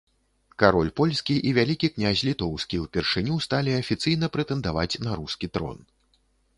Кароль 0.61 0.87
польскі 0.99 1.35
і 1.49 1.51
вялікі 1.57 1.91
князь 1.99 2.25
літоўскі 2.29 2.81
ўпершыню 2.87 3.39
сталі 3.49 3.79
афіцыйна 3.83 4.35
прэтэндаваць 4.35 4.91
на 5.07 5.11
рускі 5.23 5.55
трон. 5.57 5.79